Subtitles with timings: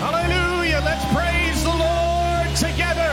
[0.00, 0.80] Hallelujah.
[0.82, 3.12] Let's praise the Lord together.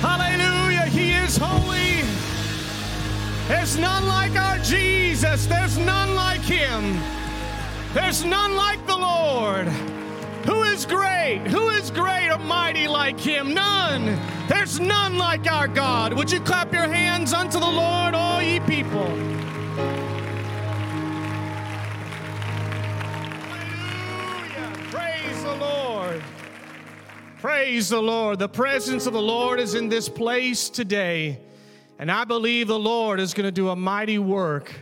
[0.00, 0.86] Hallelujah.
[0.86, 2.02] He is holy.
[3.48, 5.46] There's none like our Jesus.
[5.46, 7.00] There's none like him.
[7.94, 9.66] There's none like the Lord.
[10.46, 11.42] Who is great?
[11.48, 13.52] Who is great or mighty like him?
[13.52, 14.20] None.
[14.46, 16.12] There's none like our God.
[16.12, 19.08] Would you clap your hands unto the Lord, all ye people?
[27.38, 28.40] Praise the Lord.
[28.40, 31.38] The presence of the Lord is in this place today.
[31.96, 34.74] And I believe the Lord is going to do a mighty work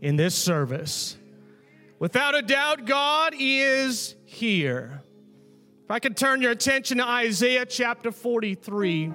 [0.00, 1.16] in this service.
[1.98, 5.02] Without a doubt, God is here.
[5.84, 9.12] If I could turn your attention to Isaiah chapter 43.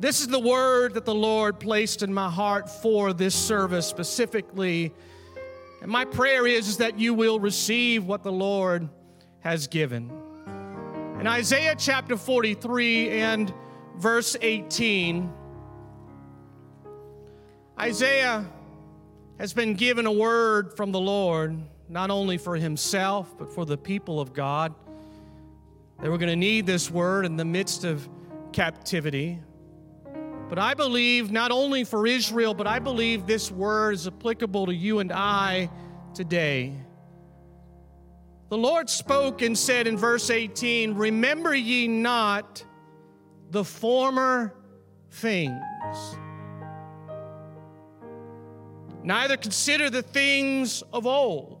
[0.00, 4.92] This is the word that the Lord placed in my heart for this service specifically.
[5.80, 8.88] And my prayer is, is that you will receive what the Lord
[9.42, 10.10] has given.
[11.20, 13.52] In Isaiah chapter 43 and
[13.98, 15.30] verse 18,
[17.78, 18.46] Isaiah
[19.38, 21.60] has been given a word from the Lord,
[21.90, 24.74] not only for himself, but for the people of God.
[26.00, 28.08] They were going to need this word in the midst of
[28.54, 29.40] captivity.
[30.48, 34.74] But I believe not only for Israel, but I believe this word is applicable to
[34.74, 35.68] you and I
[36.14, 36.76] today.
[38.50, 42.64] The Lord spoke and said in verse 18, Remember ye not
[43.52, 44.52] the former
[45.12, 45.62] things,
[49.04, 51.60] neither consider the things of old.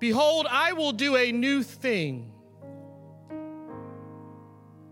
[0.00, 2.32] Behold, I will do a new thing.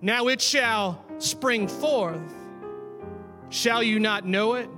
[0.00, 2.32] Now it shall spring forth.
[3.50, 4.70] Shall you not know it?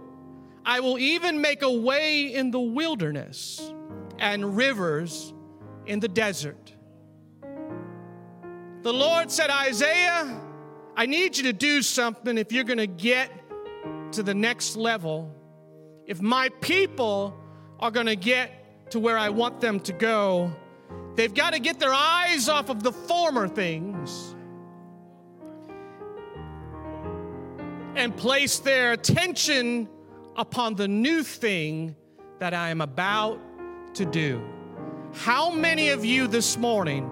[0.65, 3.74] I will even make a way in the wilderness
[4.19, 5.33] and rivers
[5.87, 6.75] in the desert.
[8.83, 10.41] The Lord said, Isaiah,
[10.97, 13.31] I need you to do something if you're going to get
[14.13, 15.35] to the next level.
[16.07, 17.35] If my people
[17.81, 20.55] are going to get to where I want them to go,
[21.15, 24.35] they've got to get their eyes off of the former things
[27.97, 29.89] and place their attention
[30.37, 31.97] upon the new thing
[32.39, 33.41] that I am about
[33.95, 34.43] to do.
[35.15, 37.09] How many of you this morning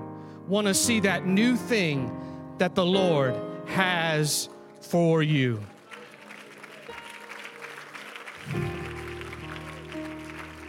[0.48, 2.14] want to see that new thing
[2.58, 3.34] that the Lord
[3.66, 4.48] has
[4.80, 5.60] for you?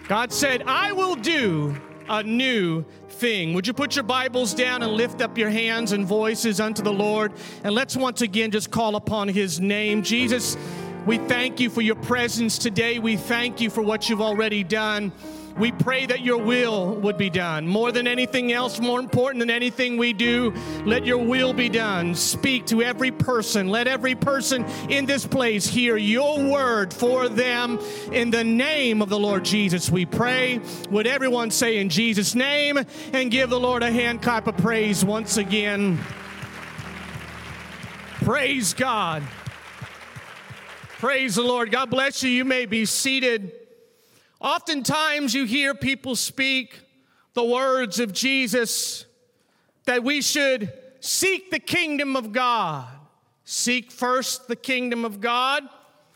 [0.07, 1.75] God said, I will do
[2.09, 3.53] a new thing.
[3.53, 6.93] Would you put your Bibles down and lift up your hands and voices unto the
[6.93, 7.31] Lord?
[7.63, 10.03] And let's once again just call upon his name.
[10.03, 10.57] Jesus,
[11.05, 12.99] we thank you for your presence today.
[12.99, 15.11] We thank you for what you've already done.
[15.57, 17.67] We pray that your will would be done.
[17.67, 20.53] More than anything else, more important than anything we do,
[20.85, 22.15] let your will be done.
[22.15, 23.67] Speak to every person.
[23.67, 27.79] Let every person in this place hear your word for them.
[28.11, 30.59] In the name of the Lord Jesus, we pray.
[30.89, 32.79] Would everyone say in Jesus' name
[33.13, 35.99] and give the Lord a hand clap of praise once again?
[38.23, 39.21] Praise God.
[40.97, 41.69] Praise the Lord.
[41.69, 42.29] God bless you.
[42.29, 43.62] You may be seated.
[44.43, 46.81] Oftentimes, you hear people speak
[47.33, 49.05] the words of Jesus
[49.85, 52.85] that we should seek the kingdom of God.
[53.45, 55.63] Seek first the kingdom of God,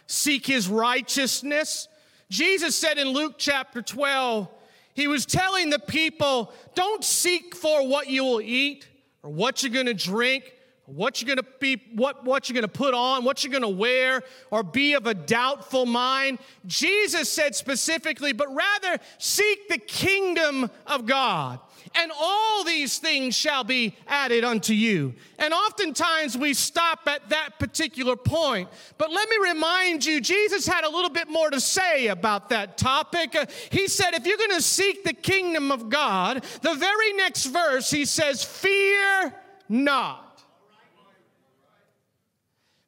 [0.07, 1.87] seek his righteousness.
[2.29, 4.49] Jesus said in Luke chapter 12,
[4.93, 8.87] he was telling the people, don't seek for what you will eat
[9.23, 10.53] or what you're going to drink
[10.87, 13.61] what you're going to be what, what you're going to put on what you're going
[13.61, 19.77] to wear or be of a doubtful mind jesus said specifically but rather seek the
[19.77, 21.59] kingdom of god
[21.95, 25.13] and all these things shall be added unto you.
[25.39, 28.69] And oftentimes we stop at that particular point.
[28.97, 32.77] But let me remind you, Jesus had a little bit more to say about that
[32.77, 33.35] topic.
[33.35, 37.45] Uh, he said, if you're going to seek the kingdom of God, the very next
[37.45, 39.33] verse, he says, Fear
[39.69, 40.26] not.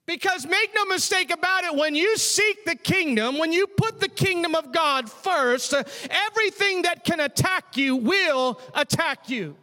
[0.10, 4.10] Because make no mistake about it, when you seek the kingdom, when you put the
[4.10, 9.56] kingdom of God first, uh, everything that can attack you will attack you.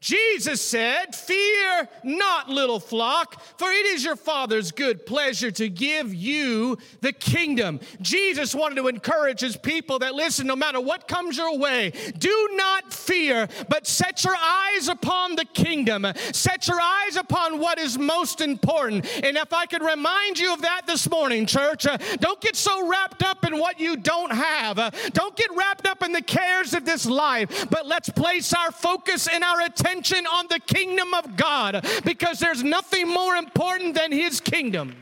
[0.00, 6.14] Jesus said, Fear not, little flock, for it is your Father's good pleasure to give
[6.14, 7.80] you the kingdom.
[8.00, 12.50] Jesus wanted to encourage his people that listen, no matter what comes your way, do
[12.52, 16.06] not fear, but set your eyes upon the kingdom.
[16.32, 19.04] Set your eyes upon what is most important.
[19.24, 22.88] And if I could remind you of that this morning, church, uh, don't get so
[22.88, 24.78] wrapped up in what you don't have.
[24.78, 28.70] Uh, don't get wrapped up in the cares of this life, but let's place our
[28.70, 33.94] focus and our attention attention on the kingdom of God because there's nothing more important
[33.94, 34.94] than his kingdom.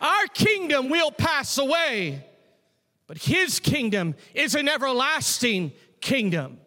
[0.00, 2.24] Our kingdom will pass away,
[3.06, 6.58] but his kingdom is an everlasting kingdom.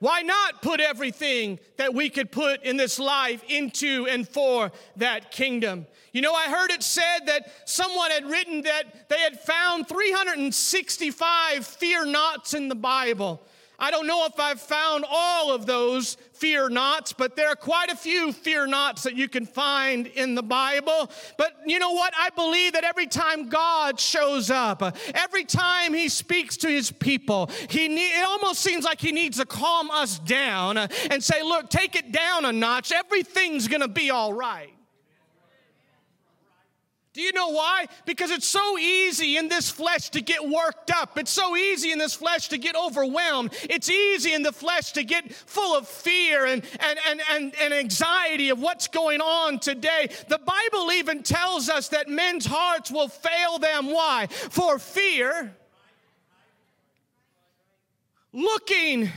[0.00, 5.32] Why not put everything that we could put in this life into and for that
[5.32, 5.86] kingdom?
[6.12, 11.66] You know, I heard it said that someone had written that they had found 365
[11.66, 13.42] fear nots in the Bible.
[13.80, 17.90] I don't know if I've found all of those fear nots, but there are quite
[17.90, 21.10] a few fear nots that you can find in the Bible.
[21.36, 22.12] But you know what?
[22.18, 24.82] I believe that every time God shows up,
[25.14, 29.46] every time He speaks to His people, He it almost seems like He needs to
[29.46, 32.90] calm us down and say, "Look, take it down a notch.
[32.90, 34.77] Everything's going to be all right."
[37.18, 37.86] Do you know why?
[38.06, 41.18] Because it's so easy in this flesh to get worked up.
[41.18, 43.56] It's so easy in this flesh to get overwhelmed.
[43.68, 47.74] It's easy in the flesh to get full of fear and, and, and, and, and
[47.74, 50.10] anxiety of what's going on today.
[50.28, 53.90] The Bible even tells us that men's hearts will fail them.
[53.90, 54.28] Why?
[54.28, 55.56] For fear.
[58.32, 59.10] Looking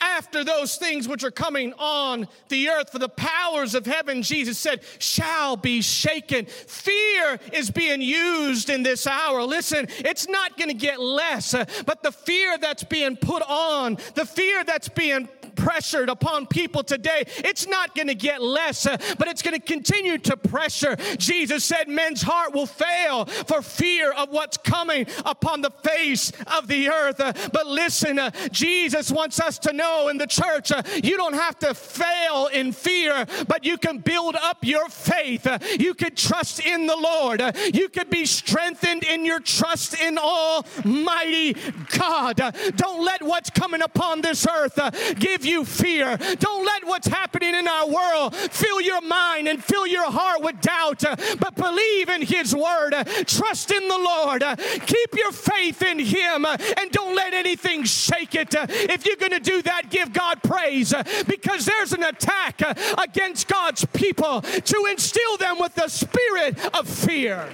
[0.00, 2.90] after those things which are coming on the earth.
[2.90, 6.46] For the powers of heaven, Jesus said, shall be shaken.
[6.46, 9.42] Fear is being used in this hour.
[9.42, 13.98] Listen, it's not going to get less, uh, but the fear that's being put on,
[14.14, 18.96] the fear that's being pressured upon people today, it's not going to get less, uh,
[19.18, 20.96] but it's going to continue to pressure.
[21.18, 26.68] Jesus said, Men's heart will fail for fear of what's coming upon the face of
[26.68, 27.20] the earth.
[27.20, 31.58] Uh, but listen, uh, Jesus wants us to know in the church, you don't have
[31.60, 35.46] to fail in fear, but you can build up your faith.
[35.78, 37.42] You can trust in the Lord.
[37.74, 41.54] You can be strengthened in your trust in Almighty
[41.98, 42.36] God.
[42.76, 44.78] don't let what's coming upon this earth
[45.18, 46.16] give you you fear.
[46.16, 50.60] Don't let what's happening in our world fill your mind and fill your heart with
[50.60, 51.02] doubt,
[51.38, 52.94] but believe in His word.
[53.26, 54.44] Trust in the Lord.
[54.86, 58.54] Keep your faith in Him and don't let anything shake it.
[58.54, 60.94] If you're going to do that, give God praise
[61.26, 62.62] because there's an attack
[62.98, 67.48] against God's people to instill them with the spirit of fear.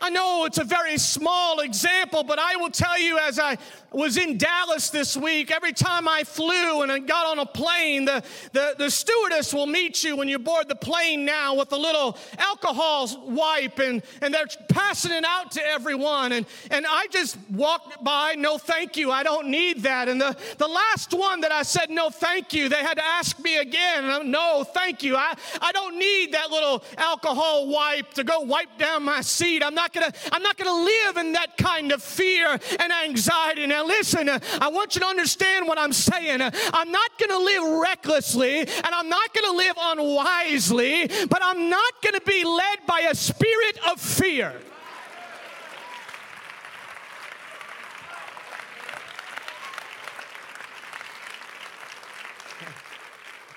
[0.00, 3.56] I know it's a very small example, but I will tell you as I
[3.94, 8.04] was in Dallas this week, every time I flew and I got on a plane,
[8.04, 11.76] the, the, the stewardess will meet you when you board the plane now with a
[11.76, 16.32] little alcohol wipe and, and they're passing it out to everyone.
[16.32, 20.08] And, and I just walked by, no thank you, I don't need that.
[20.08, 23.38] And the, the last one that I said no thank you, they had to ask
[23.38, 28.40] me again, no thank you, I, I don't need that little alcohol wipe to go
[28.40, 29.62] wipe down my seat.
[29.62, 33.64] I'm not gonna, I'm not gonna live in that kind of fear and anxiety.
[33.86, 36.40] Listen, I want you to understand what I'm saying.
[36.42, 41.68] I'm not going to live recklessly and I'm not going to live unwisely, but I'm
[41.68, 44.54] not going to be led by a spirit of fear.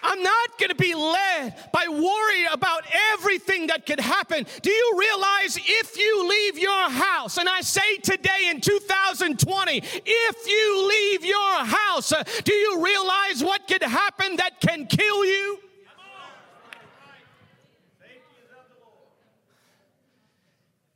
[0.08, 4.46] I'm not going to be led by worry about everything that could happen.
[4.62, 10.48] Do you realize if you leave your house, and I say today in 2020, if
[10.48, 12.14] you leave your house,
[12.46, 15.60] do you realize what could happen that can kill you?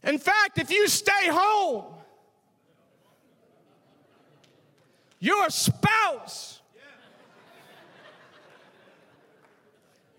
[0.03, 1.83] In fact, if you stay home,
[5.19, 6.60] your spouse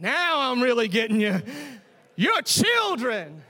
[0.02, 1.40] Now I'm really getting you.
[2.16, 3.40] Your children.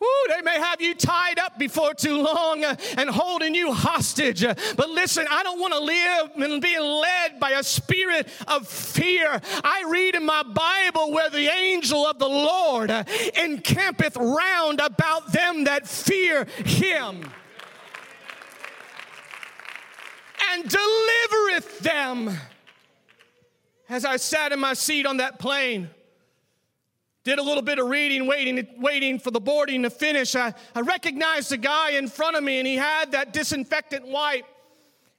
[0.00, 4.44] Ooh, they may have you tied up before too long uh, and holding you hostage.
[4.76, 9.40] But listen, I don't want to live and be led by a spirit of fear.
[9.64, 13.04] I read in my Bible where the angel of the Lord uh,
[13.42, 17.24] encampeth round about them that fear him.
[20.52, 22.36] and delivereth them.
[23.88, 25.88] As I sat in my seat on that plane,
[27.24, 30.34] did a little bit of reading, waiting, waiting for the boarding to finish.
[30.34, 34.46] I, I recognized the guy in front of me, and he had that disinfectant wipe.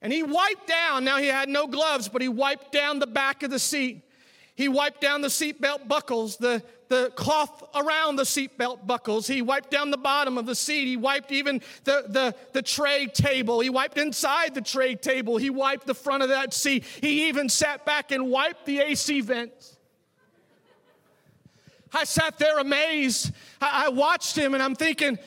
[0.01, 3.43] And he wiped down, now he had no gloves, but he wiped down the back
[3.43, 4.01] of the seat.
[4.55, 9.27] He wiped down the seatbelt buckles, the, the cloth around the seatbelt buckles.
[9.27, 10.87] He wiped down the bottom of the seat.
[10.87, 13.59] He wiped even the, the, the tray table.
[13.59, 15.37] He wiped inside the tray table.
[15.37, 16.83] He wiped the front of that seat.
[16.83, 19.77] He even sat back and wiped the AC vents.
[21.93, 23.31] I sat there amazed.
[23.61, 25.17] I, watched him and I'm thinking,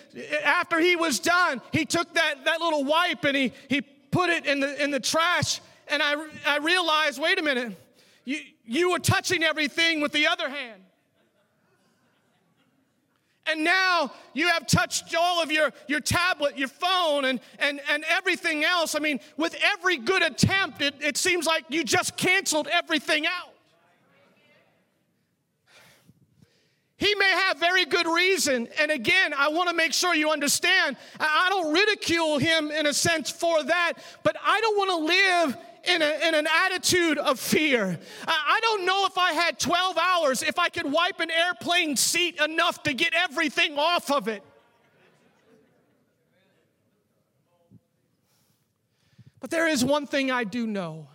[0.44, 4.46] after he was done, he took that, that little wipe and he, he put it
[4.46, 5.60] in the, in the trash.
[5.88, 6.14] And I,
[6.46, 7.76] I realized, wait a minute,
[8.24, 10.82] you, you were touching everything with the other hand.
[13.46, 18.04] And now you have touched all of your, your tablet, your phone, and, and, and
[18.08, 18.94] everything else.
[18.94, 23.52] I mean, with every good attempt, it, it seems like you just canceled everything out.
[27.02, 28.68] He may have very good reason.
[28.78, 30.96] And again, I want to make sure you understand.
[31.18, 35.56] I don't ridicule him in a sense for that, but I don't want to live
[35.84, 37.98] in, a, in, an attitude of fear.
[38.26, 42.40] I don't know if I had 12 hours, if I could wipe an airplane seat
[42.40, 44.42] enough to get everything off of it.
[49.40, 51.08] But there is one thing I do know.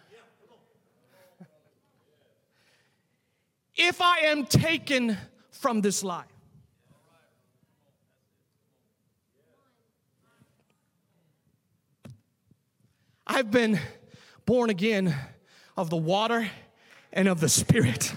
[3.75, 5.17] If I am taken
[5.51, 6.25] from this life.
[13.25, 13.79] I've been
[14.48, 15.13] born again
[15.75, 16.50] of the water
[17.12, 18.13] and of the Spirit.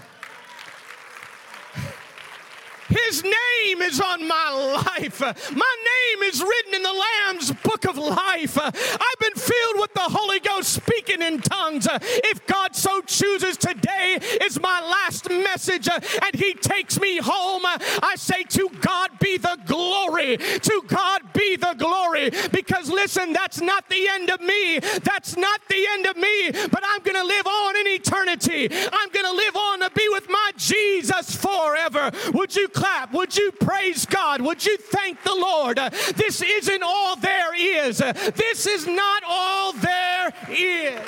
[2.90, 5.20] His name is on my life.
[5.20, 8.59] My name is written in the Lamb's book of life.
[8.59, 11.87] I've been filled with the Holy Ghost speaking in tongues.
[11.90, 17.62] If God so chooses, today is my last message and He takes me home.
[17.64, 20.37] I say, To God be the glory.
[20.37, 22.30] To God be the glory.
[22.52, 24.80] Because listen, that's not the end of me.
[24.80, 28.68] That's not the end of me, but I'm going to live on in eternity.
[28.92, 32.11] I'm going to live on to be with my Jesus forever.
[32.35, 33.13] Would you clap?
[33.13, 34.41] Would you praise God?
[34.41, 35.77] Would you thank the Lord?
[36.17, 37.99] This isn't all there is.
[37.99, 41.01] This is not all there is.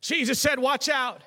[0.00, 1.22] Jesus said, Watch out.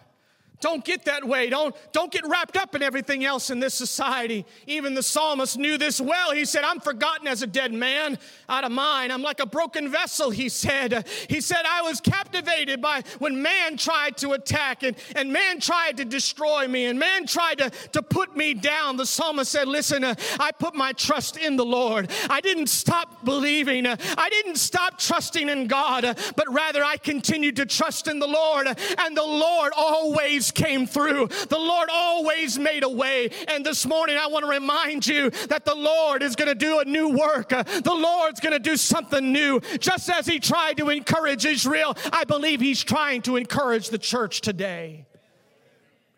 [0.63, 1.49] Don't get that way.
[1.49, 4.45] Don't, don't get wrapped up in everything else in this society.
[4.65, 6.31] Even the psalmist knew this well.
[6.31, 8.17] He said, I'm forgotten as a dead man
[8.47, 9.11] out of mine.
[9.11, 11.05] I'm like a broken vessel, he said.
[11.27, 15.97] He said, I was captivated by when man tried to attack and, and man tried
[15.97, 18.95] to destroy me and man tried to, to put me down.
[18.95, 22.09] The psalmist said, Listen, uh, I put my trust in the Lord.
[22.29, 23.85] I didn't stop believing.
[23.85, 28.19] Uh, I didn't stop trusting in God, uh, but rather I continued to trust in
[28.19, 28.67] the Lord.
[28.67, 31.27] And the Lord always came through.
[31.27, 33.29] The Lord always made a way.
[33.47, 36.79] And this morning, I want to remind you that the Lord is going to do
[36.79, 37.49] a new work.
[37.49, 39.59] The Lord's going to do something new.
[39.79, 44.41] Just as He tried to encourage Israel, I believe He's trying to encourage the church
[44.41, 45.05] today.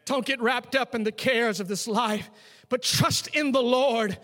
[0.05, 2.29] Don't get wrapped up in the cares of this life,
[2.69, 4.17] but trust in the Lord.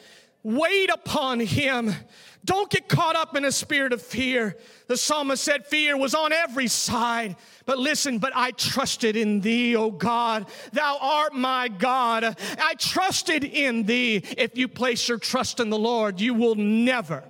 [0.44, 1.94] Wait upon Him.
[2.44, 4.58] Don't get caught up in a spirit of fear.
[4.88, 7.36] The psalmist said fear was on every side.
[7.66, 10.48] But listen, but I trusted in thee, O God.
[10.74, 12.24] Thou art my God.
[12.60, 14.24] I trusted in thee.
[14.38, 17.24] If you place your trust in the Lord, you will never,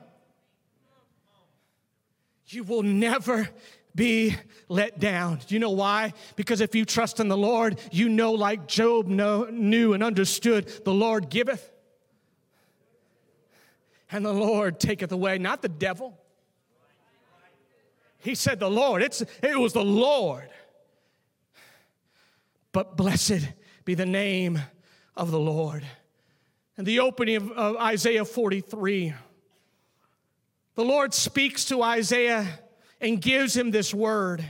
[2.47, 3.49] you will never
[3.93, 4.35] be
[4.69, 5.39] let down.
[5.45, 6.13] Do you know why?
[6.37, 10.67] Because if you trust in the Lord, you know, like Job know, knew and understood,
[10.85, 11.70] the Lord giveth
[14.11, 16.17] and the Lord taketh away, not the devil.
[18.19, 19.01] He said, The Lord.
[19.01, 20.49] It's, it was the Lord.
[22.71, 23.47] But blessed
[23.83, 24.59] be the name
[25.15, 25.85] of the Lord.
[26.77, 29.13] And the opening of, of Isaiah 43,
[30.75, 32.47] the Lord speaks to Isaiah
[33.01, 34.49] and gives him this word.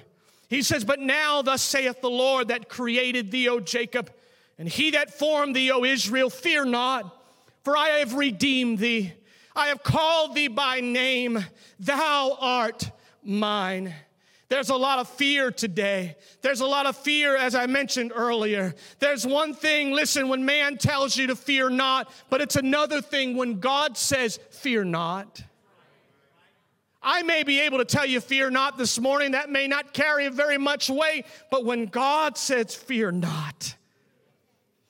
[0.49, 4.11] He says, But now, thus saith the Lord that created thee, O Jacob,
[4.59, 7.17] and he that formed thee, O Israel, fear not,
[7.63, 9.13] for I have redeemed thee.
[9.55, 11.43] I have called thee by name,
[11.79, 12.89] thou art
[13.23, 13.93] mine.
[14.49, 16.17] There's a lot of fear today.
[16.41, 18.75] There's a lot of fear, as I mentioned earlier.
[18.99, 23.37] There's one thing, listen, when man tells you to fear not, but it's another thing
[23.37, 25.41] when God says, fear not.
[27.01, 29.31] I may be able to tell you, fear not this morning.
[29.31, 33.75] That may not carry very much weight, but when God says, fear not,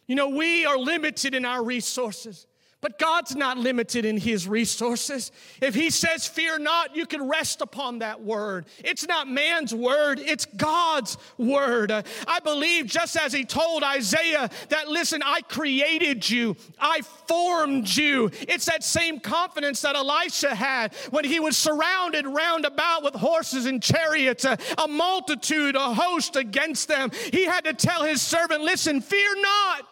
[0.07, 2.47] you know, we are limited in our resources.
[2.81, 5.31] But God's not limited in his resources.
[5.61, 8.65] If he says, Fear not, you can rest upon that word.
[8.79, 11.91] It's not man's word, it's God's word.
[11.91, 18.31] I believe, just as he told Isaiah, that listen, I created you, I formed you.
[18.41, 23.67] It's that same confidence that Elisha had when he was surrounded round about with horses
[23.67, 27.11] and chariots, a, a multitude, a host against them.
[27.31, 29.90] He had to tell his servant, Listen, fear not.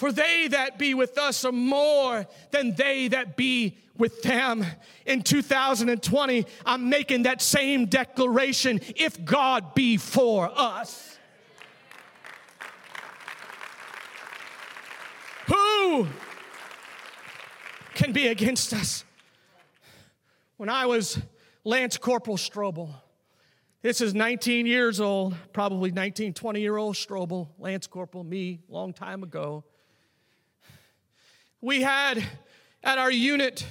[0.00, 4.64] For they that be with us are more than they that be with them.
[5.04, 11.18] In 2020, I'm making that same declaration if God be for us.
[15.48, 16.06] Who
[17.92, 19.04] can be against us?
[20.56, 21.20] When I was
[21.62, 22.88] Lance Corporal Strobel,
[23.82, 28.94] this is 19 years old, probably 19, 20 year old Strobel, Lance Corporal, me, long
[28.94, 29.62] time ago.
[31.60, 32.24] We had
[32.82, 33.66] at our unit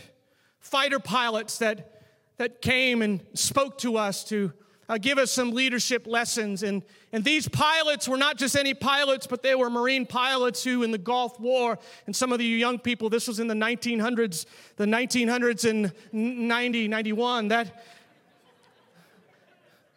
[0.60, 2.04] fighter pilots that,
[2.38, 4.54] that came and spoke to us to
[4.88, 6.62] uh, give us some leadership lessons.
[6.64, 10.84] And, and these pilots were not just any pilots, but they were Marine pilots who,
[10.84, 14.46] in the Gulf War, and some of you young people, this was in the 1900s,
[14.76, 17.86] the 1900s and 90, 91, that,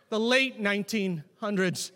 [0.08, 1.90] the late 1900s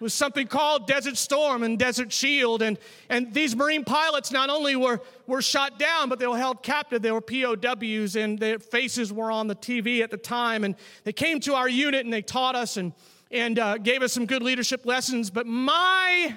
[0.00, 2.62] was something called Desert Storm and Desert Shield.
[2.62, 2.78] And,
[3.08, 7.02] and these Marine pilots not only were, were shot down, but they were held captive.
[7.02, 10.64] They were POWs, and their faces were on the TV at the time.
[10.64, 12.92] And they came to our unit and they taught us and,
[13.30, 15.30] and uh, gave us some good leadership lessons.
[15.30, 16.34] But my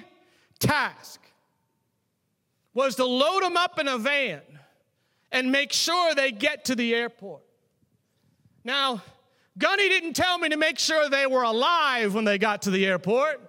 [0.58, 1.20] task
[2.74, 4.42] was to load them up in a van
[5.32, 7.42] and make sure they get to the airport.
[8.62, 9.02] Now,
[9.56, 12.84] Gunny didn't tell me to make sure they were alive when they got to the
[12.86, 13.40] airport.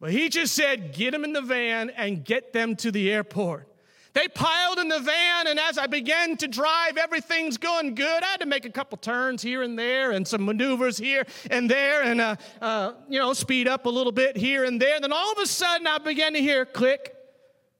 [0.00, 3.68] But he just said, get them in the van and get them to the airport.
[4.16, 8.22] They piled in the van, and as I began to drive, everything's going good.
[8.22, 11.70] I had to make a couple turns here and there, and some maneuvers here and
[11.70, 14.98] there, and uh, uh, you know, speed up a little bit here and there.
[15.00, 17.14] Then all of a sudden, I began to hear click,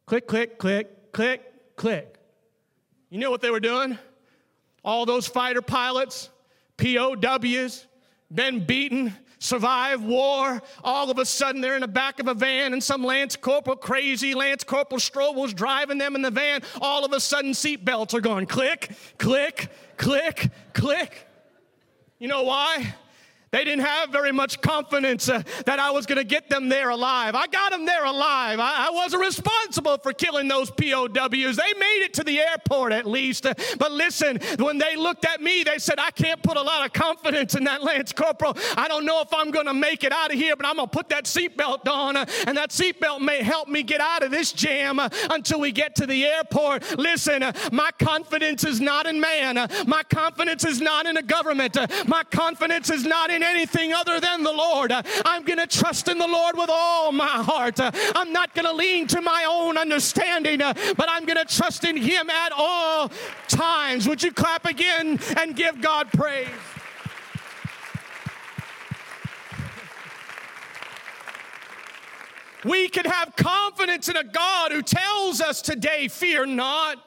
[0.04, 2.18] click, click, click, click, click.
[3.08, 3.98] You know what they were doing?
[4.84, 6.28] All those fighter pilots,
[6.76, 7.86] POWs,
[8.30, 10.62] been beaten, survive war.
[10.82, 13.76] All of a sudden, they're in the back of a van, and some Lance Corporal,
[13.76, 16.62] crazy Lance Corporal Strobel's driving them in the van.
[16.80, 21.26] All of a sudden, seatbelts are going click, click, click, click.
[22.18, 22.94] You know why?
[23.52, 26.90] They didn't have very much confidence uh, that I was going to get them there
[26.90, 27.36] alive.
[27.36, 28.58] I got them there alive.
[28.58, 31.56] I, I, wasn't responsible for killing those POWs.
[31.56, 33.46] They made it to the airport at least.
[33.46, 36.84] Uh, but listen, when they looked at me, they said, I can't put a lot
[36.84, 38.56] of confidence in that Lance Corporal.
[38.76, 40.88] I don't know if I'm going to make it out of here, but I'm going
[40.88, 42.16] to put that seatbelt on.
[42.16, 45.70] Uh, and that seatbelt may help me get out of this jam uh, until we
[45.70, 46.98] get to the airport.
[46.98, 49.56] Listen, uh, my confidence is not in man.
[49.56, 51.76] Uh, my confidence is not in the government.
[52.08, 54.92] my confidence is not in anything other than the Lord.
[55.24, 57.78] I'm going to trust in the Lord with all my heart.
[57.80, 61.96] I'm not going to lean to my own understanding, but I'm going to trust in
[61.96, 63.10] Him at all
[63.48, 64.08] times.
[64.08, 66.48] Would you clap again and give God praise?
[72.64, 76.98] We can have confidence in a God who tells us today, fear not.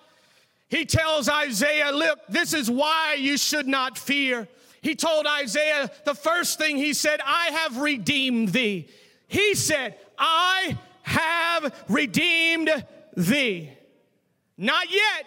[0.70, 4.48] He tells Isaiah, look, this is why you should not fear.
[4.82, 8.90] He told Isaiah the first thing he said, I have redeemed thee.
[9.28, 12.72] He said, I have redeemed
[13.16, 13.72] thee.
[14.58, 15.26] Not yet,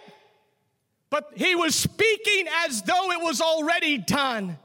[1.09, 4.57] but he was speaking as though it was already done.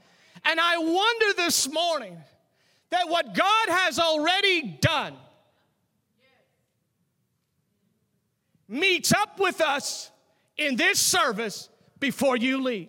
[0.45, 2.17] And I wonder this morning
[2.91, 5.15] that what God has already done
[8.69, 10.11] meets up with us
[10.57, 11.69] in this service
[12.01, 12.89] before you leave.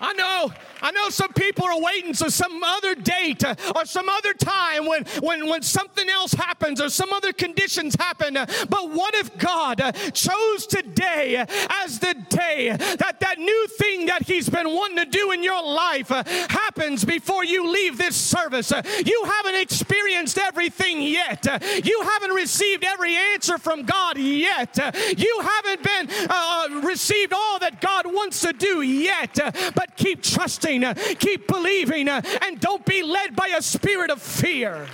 [0.00, 4.32] I know, I know some people are waiting to some other date or some other
[4.34, 8.34] time when, when, when something else happens or some other conditions happen.
[8.34, 9.80] But what if God
[10.12, 11.44] chose today
[11.84, 15.62] as the day that that new thing that He's been wanting to do in your
[15.62, 18.72] life happens before you leave this service?
[19.04, 21.44] You haven't experienced everything yet.
[21.84, 24.76] You haven't received every answer from God yet.
[25.16, 29.38] You haven't been uh, received all that God wants to do yet.
[29.74, 34.20] But keep trusting, Uh, keep believing, uh, and don't be led by a spirit of
[34.20, 34.86] fear.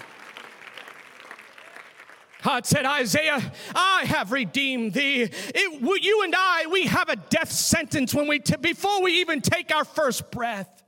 [2.44, 3.40] God said, Isaiah,
[3.74, 5.22] I have redeemed thee.
[5.22, 9.40] It, you and I, we have a death sentence when we, t- before we even
[9.40, 10.82] take our first breath.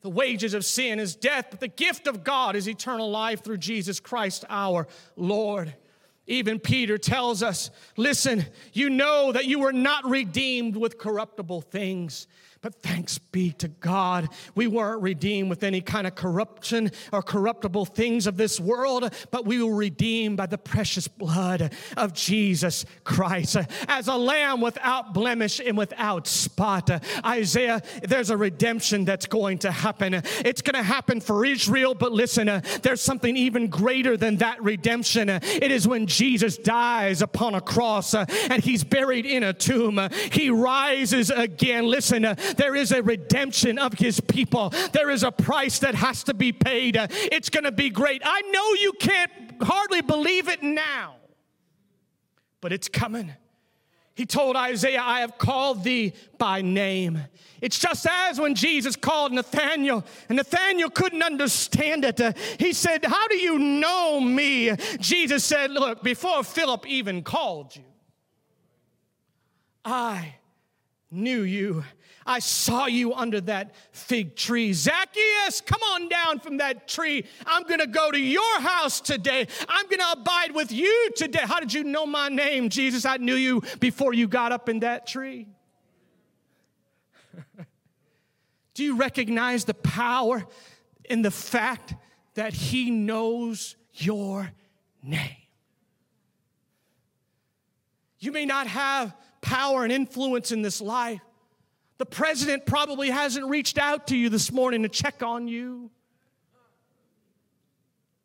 [0.00, 3.58] The wages of sin is death, but the gift of God is eternal life through
[3.58, 5.74] Jesus Christ our Lord.
[6.26, 12.26] Even Peter tells us listen, you know that you were not redeemed with corruptible things
[12.62, 17.84] but thanks be to God, we weren't redeemed with any kind of corruption or corruptible
[17.84, 23.56] things of this world, but we were redeemed by the precious blood of Jesus Christ.
[23.88, 26.90] As a lamb without blemish and without spot.
[27.24, 30.14] Isaiah, there's a redemption that's going to happen.
[30.14, 35.28] It's going to happen for Israel, but listen, there's something even greater than that redemption.
[35.28, 40.00] It is when Jesus dies upon a cross and he's buried in a tomb.
[40.32, 41.86] He rises again.
[41.86, 44.72] Listen, there is a redemption of his people.
[44.92, 46.96] There is a price that has to be paid.
[46.98, 48.22] It's going to be great.
[48.24, 49.30] I know you can't
[49.62, 51.16] hardly believe it now,
[52.60, 53.32] but it's coming.
[54.16, 57.20] He told Isaiah, I have called thee by name.
[57.60, 62.20] It's just as when Jesus called Nathanael, and Nathanael couldn't understand it.
[62.58, 64.74] He said, How do you know me?
[65.00, 67.84] Jesus said, Look, before Philip even called you,
[69.84, 70.36] I
[71.10, 71.84] knew you.
[72.26, 74.72] I saw you under that fig tree.
[74.72, 77.24] Zacchaeus, come on down from that tree.
[77.46, 79.46] I'm going to go to your house today.
[79.68, 81.42] I'm going to abide with you today.
[81.42, 83.04] How did you know my name, Jesus?
[83.04, 85.46] I knew you before you got up in that tree.
[88.74, 90.44] Do you recognize the power
[91.04, 91.94] in the fact
[92.34, 94.50] that He knows your
[95.02, 95.36] name?
[98.18, 101.20] You may not have power and influence in this life,
[101.98, 105.90] the president probably hasn't reached out to you this morning to check on you.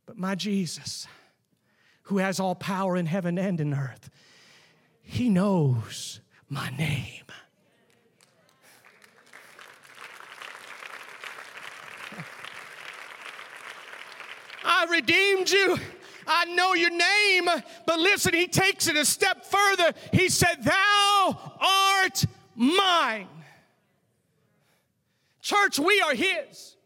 [0.05, 1.07] But my Jesus,
[2.03, 4.10] who has all power in heaven and in earth,
[5.01, 7.23] he knows my name.
[14.63, 15.77] I redeemed you.
[16.27, 17.47] I know your name.
[17.86, 19.93] But listen, he takes it a step further.
[20.12, 23.27] He said, Thou art mine.
[25.51, 26.77] Church, we are His.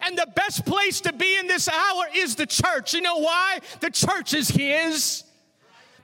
[0.00, 2.94] And the best place to be in this hour is the church.
[2.94, 3.58] You know why?
[3.80, 5.24] The church is His.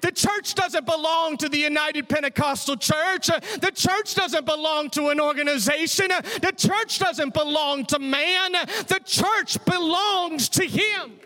[0.01, 3.27] The church doesn't belong to the United Pentecostal Church.
[3.27, 6.09] The church doesn't belong to an organization.
[6.41, 8.53] The church doesn't belong to man.
[8.53, 11.19] The church belongs to Him.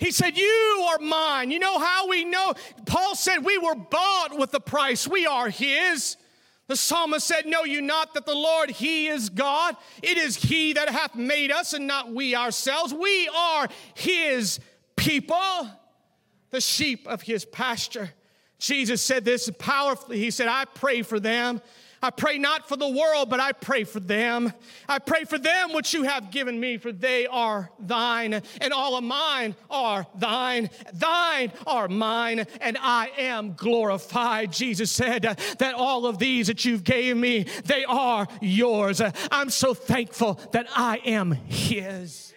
[0.00, 1.50] He said, You are mine.
[1.50, 2.54] You know how we know?
[2.86, 5.06] Paul said, We were bought with a price.
[5.06, 6.16] We are his.
[6.68, 9.76] The psalmist said, Know you not that the Lord, He is God?
[10.02, 12.94] It is He that hath made us and not we ourselves.
[12.94, 14.58] We are His
[14.96, 15.68] people,
[16.50, 18.10] the sheep of His pasture.
[18.58, 20.18] Jesus said this powerfully.
[20.18, 21.60] He said, I pray for them
[22.02, 24.52] I pray not for the world, but I pray for them.
[24.88, 28.96] I pray for them which you have given me, for they are thine, and all
[28.96, 30.70] of mine are thine.
[30.94, 34.52] Thine are mine, and I am glorified.
[34.52, 35.22] Jesus said
[35.58, 39.02] that all of these that you've gave me, they are yours.
[39.30, 42.29] I'm so thankful that I am his.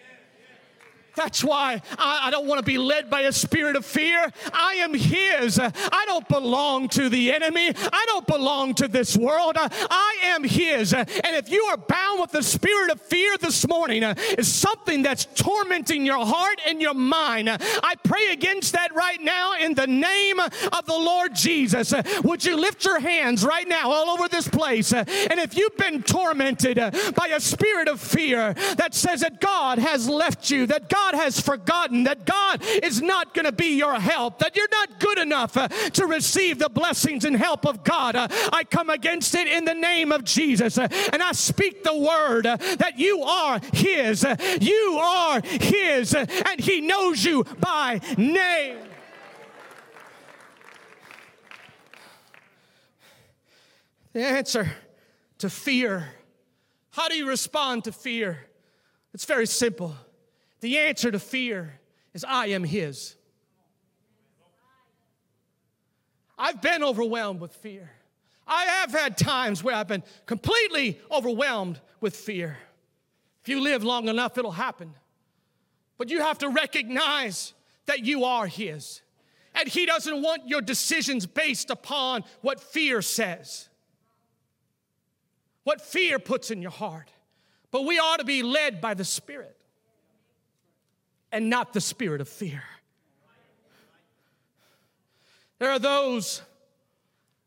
[1.16, 4.32] That's why I, I don't want to be led by a spirit of fear.
[4.52, 5.58] I am His.
[5.58, 7.68] I don't belong to the enemy.
[7.68, 9.56] I don't belong to this world.
[9.58, 10.92] I am His.
[10.92, 15.26] And if you are bound with the spirit of fear this morning, it's something that's
[15.26, 17.48] tormenting your heart and your mind.
[17.48, 21.92] I pray against that right now in the name of the Lord Jesus.
[22.22, 24.92] Would you lift your hands right now all over this place?
[24.92, 25.06] And
[25.40, 26.76] if you've been tormented
[27.14, 31.16] by a spirit of fear that says that God has left you, that God God
[31.16, 35.18] has forgotten, that God is not going to be your help, that you're not good
[35.18, 38.16] enough uh, to receive the blessings and help of God.
[38.16, 41.94] Uh, I come against it in the name of Jesus uh, and I speak the
[41.94, 44.24] word uh, that you are His.
[44.24, 48.78] Uh, you are His uh, and He knows you by name.
[54.14, 54.72] The answer
[55.38, 56.08] to fear.
[56.92, 58.46] How do you respond to fear?
[59.12, 59.94] It's very simple.
[60.64, 61.78] The answer to fear
[62.14, 63.16] is I am His.
[66.38, 67.90] I've been overwhelmed with fear.
[68.46, 72.56] I have had times where I've been completely overwhelmed with fear.
[73.42, 74.94] If you live long enough, it'll happen.
[75.98, 77.52] But you have to recognize
[77.84, 79.02] that you are His.
[79.54, 83.68] And He doesn't want your decisions based upon what fear says,
[85.62, 87.10] what fear puts in your heart.
[87.70, 89.58] But we ought to be led by the Spirit
[91.34, 92.62] and not the spirit of fear.
[95.58, 96.42] There are those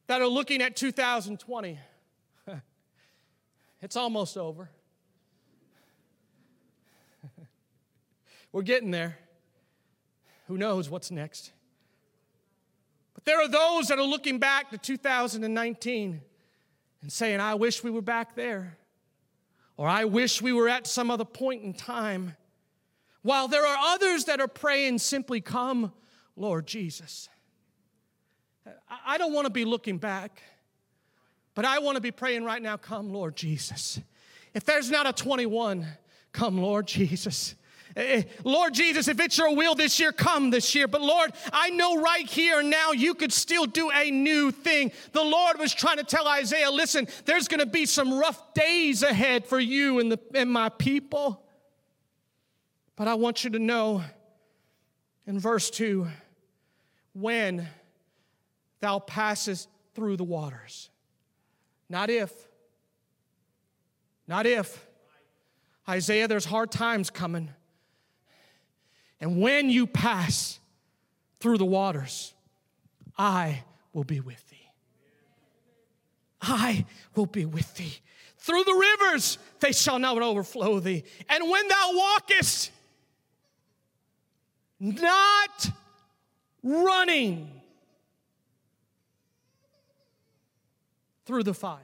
[0.08, 1.80] that are looking at 2020.
[3.82, 4.70] it's almost over.
[8.52, 9.18] We're getting there.
[10.48, 11.54] Who knows what's next?
[13.14, 16.22] But there are those that are looking back to 2019
[17.02, 18.78] and saying, I wish we were back there.
[19.78, 22.36] Or I wish we were at some other point in time.
[23.22, 25.92] While there are others that are praying, simply come,
[26.36, 27.30] Lord Jesus.
[29.06, 30.42] I don't want to be looking back,
[31.56, 34.00] but I want to be praying right now, come, Lord Jesus.
[34.54, 35.86] If there's not a 21,
[36.32, 37.56] come, Lord Jesus.
[37.96, 40.88] Eh, eh, Lord Jesus, if it's your will this year, come this year.
[40.88, 44.92] But Lord, I know right here and now you could still do a new thing.
[45.14, 49.02] The Lord was trying to tell Isaiah, listen, there's going to be some rough days
[49.02, 51.47] ahead for you and, the, and my people.
[52.98, 54.04] But I want you to know
[55.26, 56.08] in verse 2
[57.14, 57.68] when
[58.82, 60.90] thou passest through the waters.
[61.90, 62.34] Not if.
[64.28, 64.86] Not if.
[65.88, 67.50] Isaiah, there's hard times coming.
[69.22, 70.60] And when you pass
[71.40, 72.34] through the waters,
[73.18, 74.58] I will be with thee.
[76.42, 78.00] I will be with thee.
[78.40, 81.04] Through the rivers, they shall not overflow thee.
[81.30, 82.72] And when thou walkest,
[84.80, 85.72] not
[86.64, 87.62] running
[91.26, 91.82] through the fire.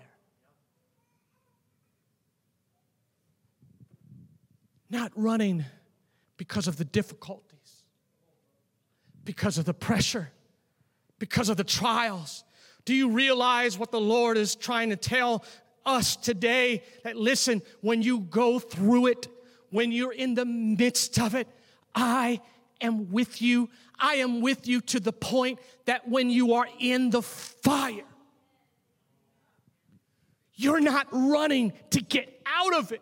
[4.90, 5.66] Not running
[6.38, 7.84] because of the difficulties,
[9.24, 10.30] because of the pressure,
[11.20, 12.44] because of the trials.
[12.86, 15.44] Do you realize what the Lord is trying to tell
[15.86, 16.84] us today?
[17.04, 19.28] That listen, when you go through it,
[19.72, 21.48] when you're in the midst of it,
[21.96, 22.40] I
[22.84, 23.70] am with you.
[23.98, 28.06] I am with you to the point that when you are in the fire,
[30.56, 33.02] you're not running to get out of it.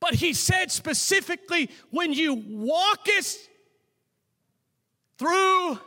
[0.00, 3.38] But he said specifically, when you walkest
[5.18, 5.78] through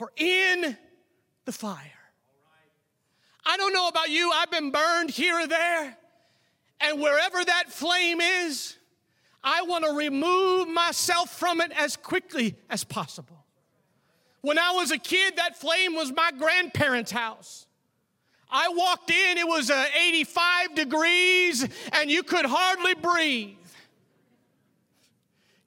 [0.00, 0.76] or in
[1.44, 1.78] the fire.
[3.46, 5.96] I don't know about you, I've been burned here or there.
[6.80, 8.76] And wherever that flame is,
[9.44, 13.44] I want to remove myself from it as quickly as possible.
[14.40, 17.66] When I was a kid, that flame was my grandparents' house.
[18.50, 23.56] I walked in, it was uh, 85 degrees, and you could hardly breathe.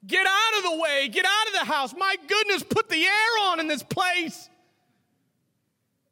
[0.06, 1.94] Get out of the way, get out of the house.
[1.96, 4.48] My goodness, put the air on in this place.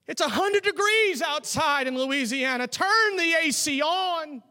[0.07, 2.69] It's 100 degrees outside in Louisiana.
[2.69, 4.43] Turn the AC on.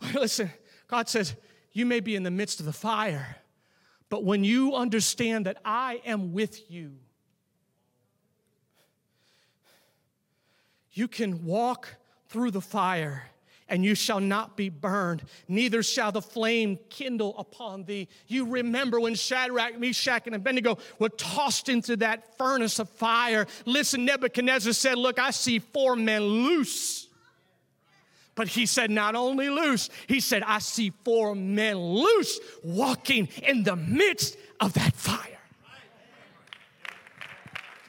[0.14, 0.50] Listen,
[0.88, 1.34] God says,
[1.72, 3.36] You may be in the midst of the fire,
[4.08, 6.92] but when you understand that I am with you,
[10.92, 11.88] you can walk
[12.28, 13.30] through the fire
[13.68, 18.08] and you shall not be burned, neither shall the flame kindle upon thee.
[18.26, 23.46] You remember when Shadrach, Meshach, and Abednego were tossed into that furnace of fire.
[23.66, 27.07] Listen, Nebuchadnezzar said, Look, I see four men loose.
[28.38, 33.64] But he said, not only loose, he said, I see four men loose walking in
[33.64, 35.40] the midst of that fire.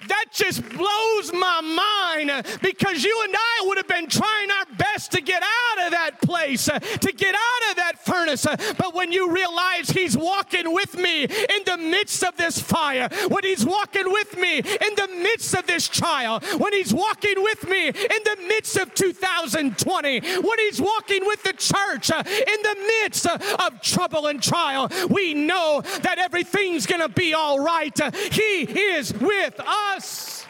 [0.08, 4.66] That just blows my mind uh, because you and I would have been trying our
[4.76, 7.89] best to get out of that place, uh, to get out of that
[8.30, 8.46] furnace.
[8.46, 13.10] Uh, but when you realize He's walking with me in the midst of this fire,
[13.28, 17.68] when He's walking with me in the midst of this trial, when He's walking with
[17.68, 22.76] me in the midst of 2020, when He's walking with the church uh, in the
[23.02, 27.98] midst uh, of trouble and trial, we know that everything's going to be all right.
[28.32, 30.46] He is with us.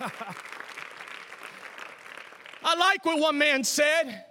[2.62, 4.27] I like what one man said.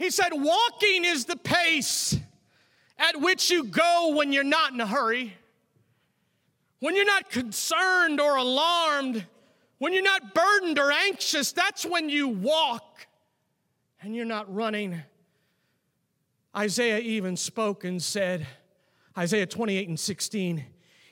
[0.00, 2.16] He said, Walking is the pace
[2.98, 5.34] at which you go when you're not in a hurry,
[6.78, 9.26] when you're not concerned or alarmed,
[9.76, 11.52] when you're not burdened or anxious.
[11.52, 13.08] That's when you walk
[14.00, 15.02] and you're not running.
[16.56, 18.46] Isaiah even spoke and said,
[19.18, 20.64] Isaiah 28 and 16,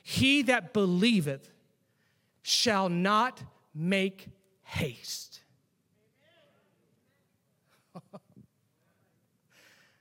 [0.02, 1.50] he that believeth
[2.40, 3.42] shall not
[3.74, 4.28] make
[4.62, 5.27] haste.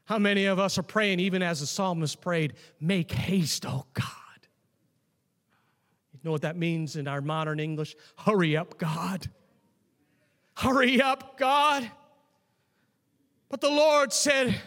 [0.07, 4.05] How many of us are praying, even as the psalmist prayed, make haste, oh God?
[6.13, 7.95] You know what that means in our modern English?
[8.17, 9.29] Hurry up, God.
[10.55, 11.89] Hurry up, God.
[13.49, 14.59] But the Lord said,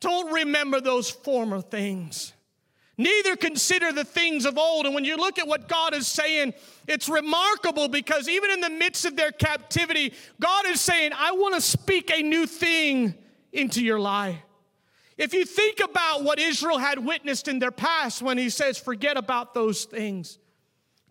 [0.00, 2.32] Don't remember those former things
[3.00, 4.84] Neither consider the things of old.
[4.84, 6.52] And when you look at what God is saying,
[6.88, 11.54] it's remarkable because even in the midst of their captivity, God is saying, I want
[11.54, 13.14] to speak a new thing
[13.52, 14.36] into your life.
[15.18, 19.16] If you think about what Israel had witnessed in their past when he says, forget
[19.16, 20.38] about those things.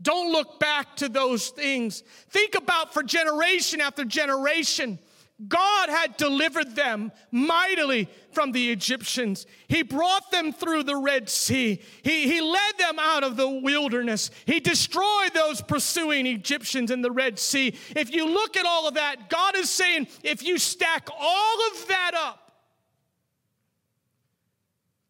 [0.02, 2.04] Don't look back to those things.
[2.30, 4.98] Think about for generation after generation
[5.46, 9.46] God had delivered them mightily from the Egyptians.
[9.68, 11.80] He brought them through the Red Sea.
[12.02, 14.32] He, he led them out of the wilderness.
[14.46, 17.76] He destroyed those pursuing Egyptians in the Red Sea.
[17.96, 21.88] If you look at all of that, God is saying, if you stack all of
[21.88, 22.47] that up,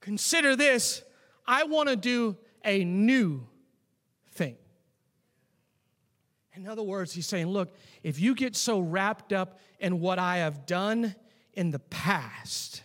[0.08, 1.04] consider this
[1.46, 3.46] I want to do a new
[4.32, 4.56] thing.
[6.54, 10.38] In other words, he's saying, look, if you get so wrapped up in what I
[10.38, 11.14] have done
[11.54, 12.84] in the past,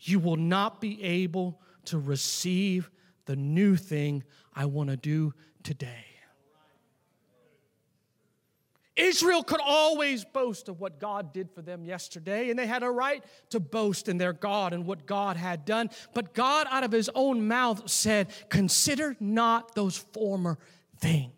[0.00, 2.90] you will not be able to receive
[3.26, 6.09] the new thing I want to do today.
[9.00, 12.90] Israel could always boast of what God did for them yesterday, and they had a
[12.90, 15.90] right to boast in their God and what God had done.
[16.14, 20.58] But God, out of his own mouth, said, Consider not those former
[20.98, 21.32] things.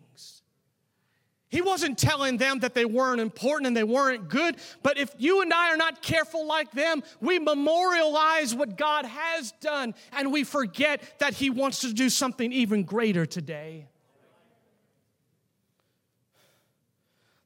[1.53, 5.41] He wasn't telling them that they weren't important and they weren't good, but if you
[5.41, 10.43] and I are not careful like them, we memorialize what God has done and we
[10.43, 13.87] forget that He wants to do something even greater today.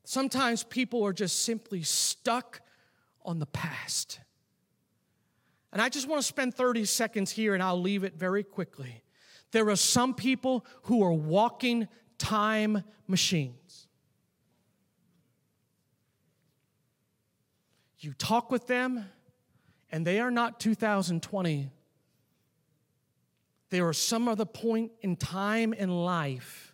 [0.09, 2.61] Sometimes people are just simply stuck
[3.25, 4.21] on the past.
[5.73, 9.03] And I just want to spend 30 seconds here and I'll leave it very quickly.
[9.51, 13.89] There are some people who are walking time machines.
[17.99, 19.09] You talk with them,
[19.91, 21.69] and they are not 2020.
[23.71, 26.66] They are some other point in time in life.